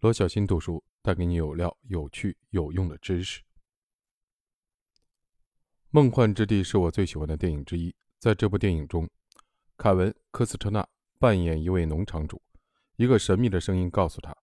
[0.00, 3.40] 罗小新读书带给你有料、有趣、有用的知识。
[5.88, 7.94] 《梦幻之地》是我最喜欢的电影之一。
[8.18, 9.08] 在这部电影中，
[9.78, 10.86] 凯文·科斯特纳
[11.18, 12.42] 扮演一位农场主，
[12.96, 14.36] 一个神秘的声音告诉他，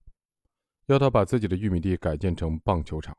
[0.86, 3.16] 要他把自己的玉米地改建成棒球场。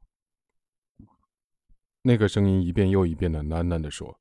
[2.01, 4.19] 那个声音一遍又一遍的喃喃地说：“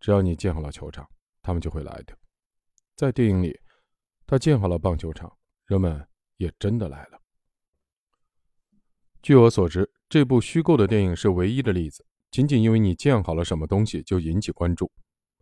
[0.00, 1.08] 只要你建好了球场，
[1.42, 2.18] 他们就会来的。”
[2.96, 3.56] 在电影里，
[4.26, 5.32] 他建好了棒球场，
[5.66, 6.04] 人们
[6.38, 7.19] 也真的来了。
[9.22, 12.06] 据我所知，这部虚构的电影是唯一的例子。
[12.30, 14.90] 仅仅因为你建好了什么东西就引起关注，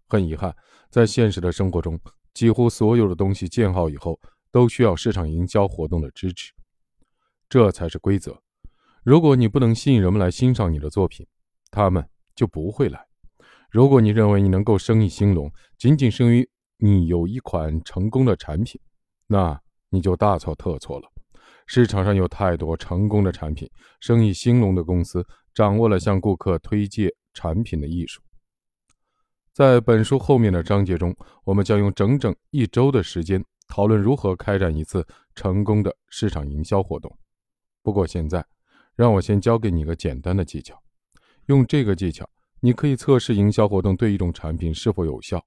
[0.08, 0.56] 很遗憾，
[0.90, 2.00] 在现实的生活中，
[2.34, 4.18] 几乎所有的东西建好以后
[4.50, 6.52] 都需要市场营销活动的支持，
[7.48, 8.42] 这才是规则。
[9.04, 11.24] 如果你不能吸引人们来欣赏你的作品，
[11.70, 12.04] 他们
[12.34, 13.06] 就不会来。
[13.70, 16.48] 如果你认为你能够生意兴隆，仅仅是因为
[16.78, 18.80] 你有一款成功的产品，
[19.28, 21.08] 那你就大错特错了。
[21.68, 28.22] 市场上有太多成功的产品，生意兴隆的公司掌握了向顾客推介产品的艺术。
[29.52, 37.14] 在本书后面的章节中，我们将用整整一周的时间讨论如何开展一次成功的市场营销活动。
[37.82, 38.42] 不过现在，
[38.96, 40.82] 让我先教给你一个简单的技巧，
[41.46, 42.26] 用这个技巧，
[42.60, 45.44] 你可以测试营销活动对一种产品是否有效。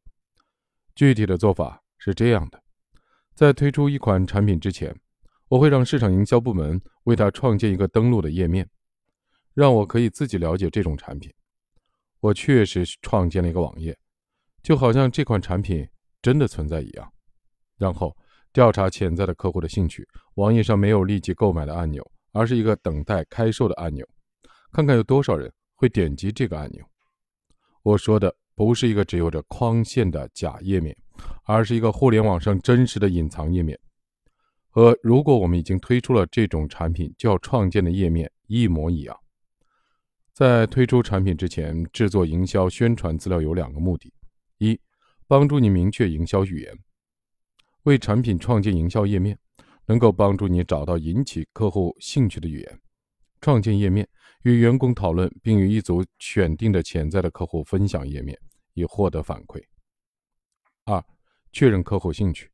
[0.93, 2.61] 具体的做法是这样的：
[3.33, 4.95] 在推出一款产品之前。
[5.51, 8.65] 我会让市场营销部门为他创建一个登录的页面，
[9.53, 11.29] 让我可以自己了解这种产品。
[12.21, 13.97] 我确实创建了一个网页，
[14.63, 15.85] 就好像这款产品
[16.21, 17.13] 真的存在一样。
[17.77, 18.15] 然后
[18.53, 20.07] 调查潜在的客户的兴趣。
[20.35, 24.07] 网页上没有立即购买的按钮，而是一个等待开售的按钮，
[24.71, 26.81] 看看有多少人会点击这个按钮。
[27.83, 30.95] 我说的不是一个只有着框线的假页面，
[31.43, 33.77] 而是一个互联网上真实的隐藏页面。
[34.71, 39.15] 和如果我们已经推出了这种产品就要创建的页面一模一样。
[40.33, 44.11] 在推出产品之前，制作营销宣传资料有两个目的：
[44.59, 44.79] 一，
[45.27, 46.73] 帮助你明确营销语言，
[47.83, 49.37] 为产品创建营销页面，
[49.85, 52.79] 能够帮助你找到引起客户兴趣的语言，
[53.41, 54.07] 创建页面，
[54.43, 58.39] 与员工讨论，并与一组选定的潜在的客户分享页面，
[58.73, 59.61] 以获得反馈；
[60.85, 61.03] 二，
[61.51, 62.49] 确认客户兴趣。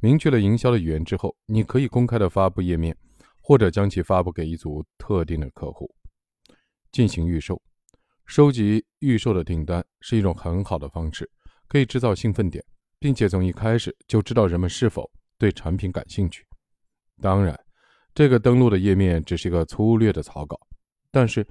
[0.00, 2.96] 明确了营销的语言之后，你可以公开的发布页面，
[3.42, 5.90] 或者将其发布给一组特定的客户
[6.92, 7.60] 进行预售。
[8.26, 11.30] 收集预售的订单是一种很好的方式，
[11.68, 12.62] 可以制造兴奋点，
[12.98, 16.44] 并且从一开始就知道人们是否对产品感兴趣。
[17.22, 17.58] 当然，
[18.14, 20.58] 这个登录的页面只是一个粗略的草稿，
[21.10, 21.46] 但是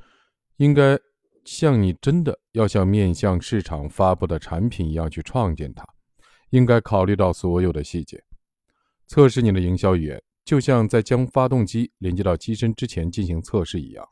[0.57, 0.97] 应该
[1.45, 5.84] 像你真的要像面向市场发布的产品一样去创建它，
[6.50, 8.22] 应该考虑到所有的细节。
[9.07, 14.07] 测试你的营销语言，就像在将发动机连接到机身之前进行测试一样。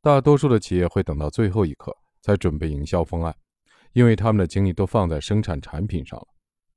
[0.00, 3.34] 大多数的企业会等到最后一刻才准备营销方案，
[3.92, 6.26] 因为他们的精力都放在生产产品上了。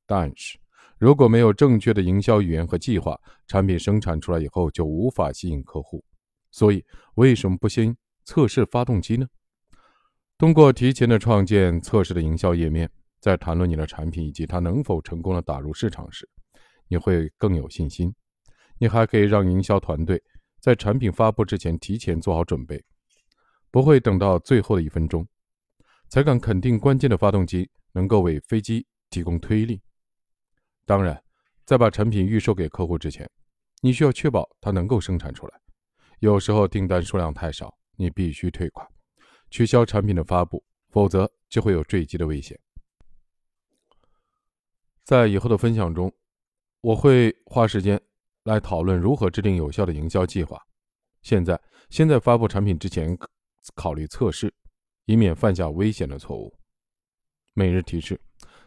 [0.06, 0.58] 但是，
[0.97, 6.03] 如果没有正确的营销语言和计划，产品生产出来以后就无法吸引客户。
[6.52, 6.84] 所以，
[7.16, 9.28] 为什么不先测试发动机呢？
[10.38, 16.28] 通过提前的创建测试的营销页面，在谈论你的产品以及它能否成功的打入市场时。
[16.88, 18.14] 你会更有信心。
[18.80, 20.24] 你还可以让营销团队
[20.59, 22.84] 在产品发布之前提前做好准备，
[23.72, 25.28] 不会等到最后的一分钟
[26.09, 29.81] 才敢肯定关键的发动机能够为飞机提供推力。
[30.86, 31.24] 当然，
[31.66, 33.28] 在把产品预售给客户之前，
[33.81, 35.59] 你需要确保它能够生产出来。
[36.20, 38.88] 有时候订单数量太少，你必须退款，
[39.50, 42.59] 取消产品的发布，否则就会有坠机的危险。
[45.03, 46.14] 在以后的分享中。
[46.82, 48.00] 我会花时间
[48.44, 50.62] 来讨论如何制定有效的营销计划。
[51.22, 53.18] 现在，先在发布产品之前
[53.76, 54.54] 考虑测试，
[55.06, 56.56] 以免犯下危险的错误。
[57.54, 58.20] 每日提示：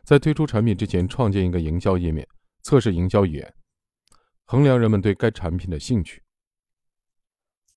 [0.03, 2.27] 在推出产品之前，创建一个营销页面，
[2.63, 3.55] 测试营销语言，
[4.45, 6.23] 衡量人们对该产品的兴趣。